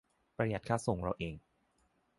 [0.37, 1.35] -ประหยัดค่าส่งเราเอง